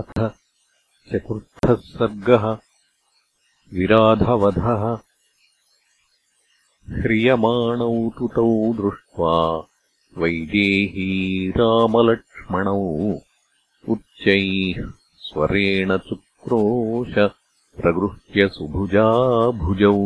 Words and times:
अथ 0.00 0.20
चतुर्थः 1.08 1.74
सर्गः 1.86 2.44
विराधवधः 3.72 4.84
ह्रियमाणौ 7.00 7.88
तु 8.18 8.28
तौ 8.36 8.44
दृष्ट्वा 8.78 9.32
वैदेही 10.22 11.08
रामलक्ष्मणौ 11.56 12.78
उच्चैः 13.94 14.80
स्वरेण 15.24 15.96
चुक्रोश 16.06 17.12
प्रगृह्य 17.80 18.48
सुभुजा 18.54 19.08
भुजौ 19.64 19.98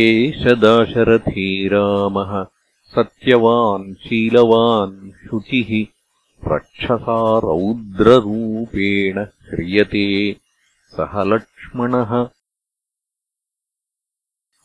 एष 0.00 0.42
दाशरथी 0.66 1.48
रामः 1.74 2.36
सत्यवान् 2.96 3.94
शीलवान् 4.04 5.00
शुचिः 5.24 5.72
रक्षसा 6.46 7.38
रौद्ररूपेण 7.38 9.18
ह्रियते 9.18 10.36
सः 10.86 11.22
लक्ष्मणः। 11.22 12.28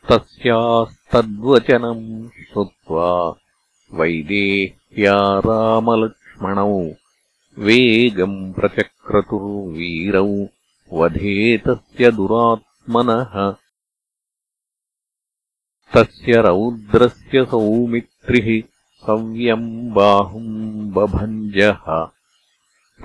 तस्यास्तद्वचनम् 0.08 2.28
श्रुत्वा 2.28 3.40
वैदे 3.92 4.76
या 4.98 5.38
रामलक्ष्मणौ 5.38 6.78
वेगम् 7.58 8.54
प्रचक्रतुर्वीरौ 8.54 10.46
वधेतस्य 10.92 12.10
दुरात्मनः। 12.10 13.56
तस्य 15.94 16.32
रौद्रस्य 16.40 17.44
सौमित्रिः 17.44 18.68
सव्यम् 19.06 19.90
बाहुम् 19.90 20.92
बभञ्जः। 20.92 21.82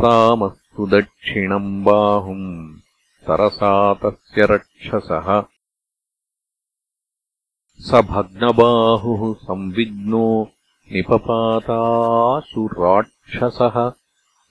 रामस्तु 0.02 0.86
दक्षिणम् 0.88 1.84
बाहुम् 1.84 2.80
तरसा 3.28 3.94
तस्य 3.94 4.46
रक्षसः। 4.46 5.44
स 7.80 7.92
भग्नबाहुः 7.94 9.36
संविग्नो 9.36 10.52
निपपाताशु 10.94 12.68
राक्षसः 12.68 13.92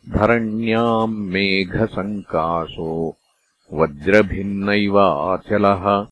धरण्याम् 0.09 1.19
मेघसङ्काशो 1.19 3.17
वज्रभिन्नैवाचलः। 3.73 6.07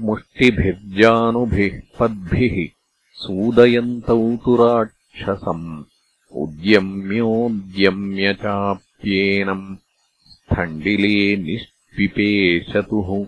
मुष्टिभिर्जानुभिः 0.00 1.80
पद्भिः 2.00 2.70
सूदयन्तौ 3.12 4.36
तु 4.36 4.56
राक्षसम्। 4.56 5.84
उद्यम्योद्यम्य 6.32 8.34
चाप्येनम् 8.34 9.76
स्थण्डिले 10.22 11.36
निष्पिपेशतुः 11.36 13.26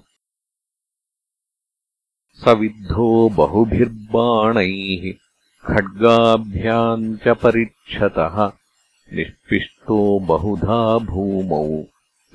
स 2.45 2.49
विद्धो 2.49 3.29
बहुभिर्बाणैः 3.29 5.13
खड्गाभ्याम् 5.65 7.17
च 7.17 7.29
परीक्षतः 7.29 8.53
निष्पिष्टो 9.13 10.21
बहुधा 10.21 10.99
भूमौ 10.99 11.85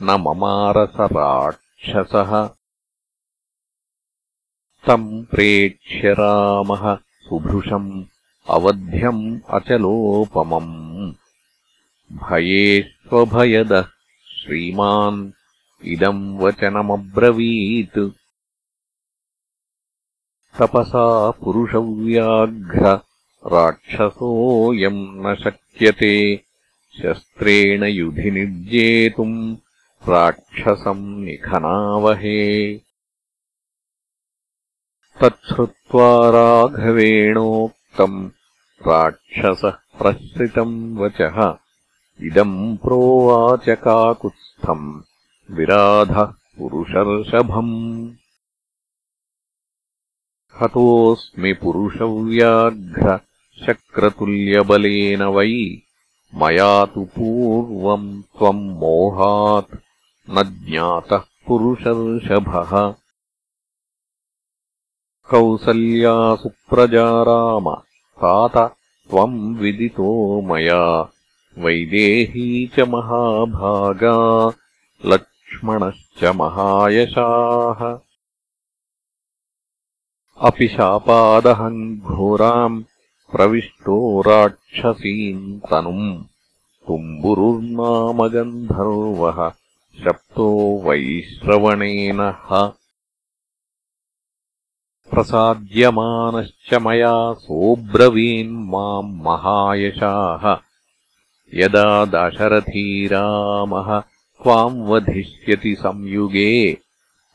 न 0.01 0.21
ममारस 0.21 0.97
राक्षसः। 0.99 2.47
तम् 4.87 5.25
प्रेक्ष्य 5.25 6.13
रामः 6.13 6.95
सुभृशम् 6.95 8.03
अवध्यम् 8.49 9.39
अचलोपमम्। 9.49 11.13
भयेष्वभयदः 12.17 13.85
श्रीमान् 14.27 15.31
इदम् 15.85 16.37
वचनमब्रवीत् 16.37 17.99
तपसा 20.59 21.31
पुरुषव्याघ्र 21.31 22.99
राक्षसोऽयम् 23.45 24.95
न 24.95 25.35
शक्यते। 25.35 26.43
शस्त्रेण 27.01 27.83
युधि 27.83 28.31
निर्जेतुम् 28.31 29.55
राक्षसम् 30.09 31.25
निखनावहे। 31.25 32.81
तच्छ्रुत्वा 35.21 36.29
राघवेणोक्तम् 36.29 38.29
राक्षसः 38.87 39.69
प्रसृतम् 39.69 40.97
वचः। 40.97 41.57
इदम् 42.21 42.77
प्रोवाच 42.77 43.69
काकुत्स्थम् 43.69 45.01
विराधः 45.51 46.23
पुरुषर्षभम् 46.23 48.11
हतोऽस्मि 50.61 51.53
पुरुषव्याघ्र 51.53 53.19
शक्रतुल्यबलेन 53.65 55.23
वै। 55.23 55.77
मया 56.35 56.85
तु 56.85 57.03
पूर्वम् 57.03 58.21
त्वम् 58.21 58.69
मोहात्। 58.69 59.77
न 60.29 60.65
ज्ञातः 60.69 61.17
सुप्रजा 66.35 67.23
राम। 67.23 67.75
तात 68.23 68.75
त्वम् 69.09 69.57
विदितो 69.57 70.41
मया। 70.41 71.01
वैदेही 71.57 72.67
च 72.67 72.79
महाभागा। 72.79 74.47
लक्ष्मणश्च 75.05 76.23
महायशाः 76.23 78.12
अपि 80.43 80.67
शापादहम् 80.67 81.99
घोराम् 81.99 82.83
प्रविष्टो 83.31 84.21
राक्षसीम् 84.21 85.59
तनुम् 85.59 86.23
तुम्बुरुर्नामगन्धर्वः 86.87 89.51
शप्तो 90.03 90.81
वैश्रवणेन 90.85 92.21
ह। 92.21 92.71
प्रसाद्यमानश्च 95.13 96.73
मया 96.73 97.33
सोऽब्रवीन्माम् 97.33 99.15
महायशाः। 99.15 100.57
यदा 101.53 102.05
दाशरथीरामः 102.05 103.99
त्वाम् 103.99 104.87
वधिष्यति 104.87 105.75
संयुगे 105.75 106.77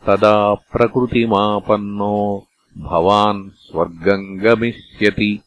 तदा 0.06 0.54
प्रकृतिमापन्नो 0.54 2.44
भवान् 2.77 3.51
स्वर्गम् 3.51 4.39
गमिष्यति 4.39 5.43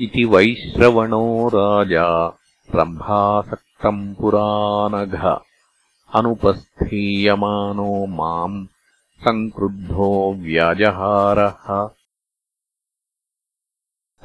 इति 0.00 0.24
वैश्रवणो 0.24 1.48
राजा 1.48 2.38
रम्भासक्तम् 2.74 4.14
पुरानघ 4.14 5.40
अनुपस्थीयमानो 6.14 8.06
माम् 8.06 8.66
सङ्क्रुद्धो 9.24 10.34
व्याजहारः। 10.34 11.90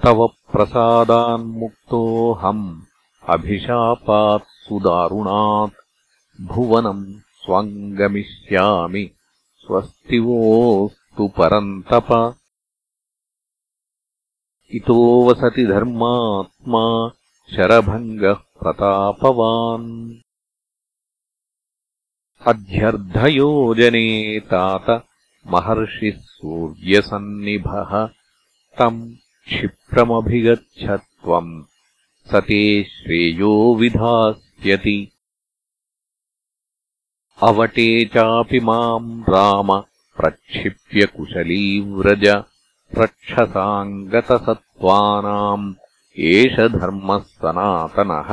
तव 0.03 0.27
प्रसादान्मुक्तोऽहम् 0.27 2.81
अभिशापात् 3.29 4.43
सुदारुणात् 4.43 5.73
भुवनम् 6.41 7.19
स्वम् 7.19 7.97
गमिष्यामि 7.97 9.11
स्वस्ति 9.65 10.19
वोऽस्तु 10.19 11.27
परन्तप। 11.27 12.35
इतो 14.71 15.25
वसति 15.25 15.65
धर्मात्मा 15.65 17.09
शरभङ्गः 17.55 18.33
प्रतापवान्। 18.33 20.15
अध्यर्धयोजने 22.47 24.39
तात 24.39 25.05
महर्षिः 25.47 26.17
सूर्यसन्निभः। 26.17 28.07
तम् 28.77 29.15
क्षिप्रमभिगच्छ 29.47 30.83
त्वम् 30.89 31.63
स 32.31 32.35
ते 32.35 32.83
श्रेयो 32.83 33.75
विधास्यति 33.75 35.14
अवटे 37.47 38.05
चापि 38.05 38.59
माम् 38.59 39.23
राम 39.29 39.67
प्रक्षिप्य 40.17 41.05
कुशलीव्रज 41.05 42.25
रक्षसाम् 42.97 44.07
गतसत्त्वम् 44.09 44.55
सत्त्वानाम् 44.55 45.73
एष 46.19 46.55
धर्मः 46.75 47.17
सनातनः 47.17 48.31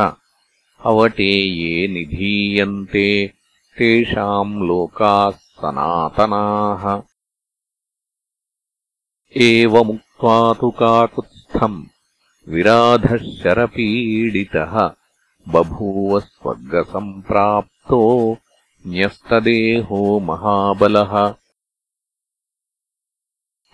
अवटे 0.91 1.31
ये 1.41 1.89
निधीयन्ते 1.89 3.07
तेषाम् 3.79 4.55
लोकाः 4.69 5.31
सनातनाः। 5.31 6.85
एवमुक्त्वा 9.37 10.37
तु 10.61 10.71
काकुत्स्थम् 10.71 11.83
विराधः 12.49 13.17
शरपीडितः 13.17 14.75
बभूव 15.49 16.21
स्वर्गसम्प्राप्तो 16.21 18.03
न्यस्तदेहो 18.87 20.21
महाबलः। 20.21 21.35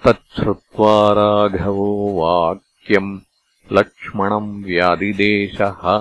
तच्छ्रुत्वा 0.04 1.12
राघवो 1.12 2.20
वाक्यम् 2.20 3.20
लक्ष्मणम् 3.72 4.64
व्यादिदेशः 4.64 5.98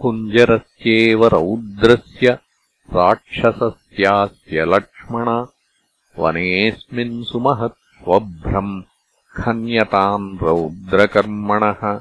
कुञ्जरस्येव 0.00 1.26
रौद्रस्य 1.26 2.38
राक्षसस्यास्य 2.92 4.64
लक्ष्मण। 4.64 5.46
वनेऽस्मिन् 6.18 7.24
सुमहत्स्वभ्रम् 7.24 8.82
खन्यताम् 9.36 10.38
रौद्रकर्मणः 10.38 12.00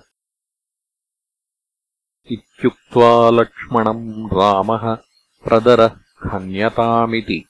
इत्युक्त्वा 2.32 3.30
लक्ष्मणम् 3.30 4.28
रामः 4.28 4.98
प्रदरः 5.44 5.92
खन्यतामिति। 6.30 7.46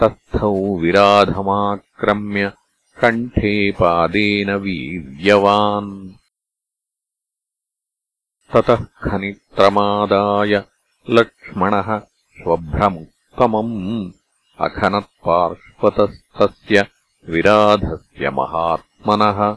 तस्थौ 0.00 0.78
विराधमाक्रम्य 0.78 2.52
कण्ठे 3.00 3.72
पादेन 3.72 4.54
वीर्यवान्। 4.54 6.10
ततः 8.52 8.86
खनित्रमादाय 9.04 10.64
लक्ष्मणः 11.10 11.98
स्वभ्रमुत्तमम् 11.98 14.12
अखनत्पार्श्वतस्तस्य 14.60 16.86
विराधस्य 17.28 18.30
महात्मनः 18.30 19.56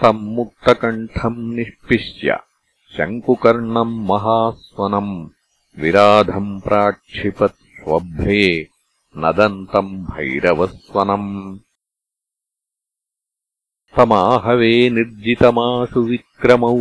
सम्मुक्तकण्ठम् 0.00 1.54
निष्पिश्य 1.56 2.36
शङ्कुकर्णम् 2.96 3.94
महास्वनम् 4.10 5.14
विराधम् 5.80 6.60
प्राक्षिपत् 6.60 7.64
स्वभ्रे 7.78 8.46
नदन्तम् 9.16 9.92
भैरवस्वनम्। 10.04 11.58
तमाहवे 13.96 14.72
निर्जितमाशु 14.90 16.00
विक्रमौ 16.00 16.74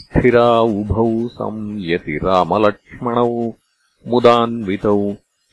स्थिरा 0.00 0.48
उभौ 0.60 1.06
संयति 1.28 2.16
रामलक्ष्मणौ 2.24 3.30
मुदान्वितौ 4.08 4.98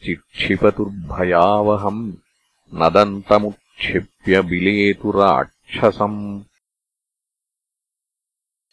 चिक्षिपतुर्भयावहम् 0.05 2.03
नदन्तमुत्क्षिप्य 2.81 4.41
बिलेतु 4.41 5.11
राक्षसम् 5.11 6.19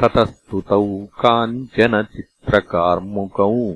ततस्तु 0.01 0.61
तौ 0.61 1.05
काञ्चनचित्रकार्मुकौ 1.05 3.75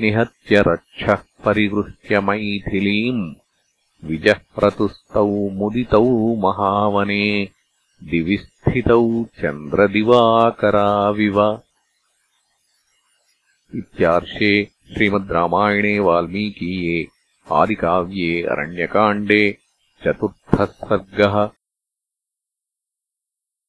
निहत्य 0.00 0.60
रक्षः 0.60 1.18
परिवृह्य 1.44 2.20
मैथिलीम्। 2.20 3.34
विजःप्रतुस्तौ 4.04 5.50
मुदितौ 5.50 6.36
महावने 6.36 7.48
दिविस्थितौ 8.78 9.24
चन्द्रदिवाकराविव 9.40 11.38
इत्यार्षे 13.78 14.52
श्रीमद् 14.94 15.32
रामायणे 15.32 15.98
वाल्मीकीये 15.98 17.06
आदिकाव्ये 17.46 18.42
अरण्यकाण्डे 18.52 19.40
चतुर्थः 20.04 20.64
सर्गः 20.64 21.36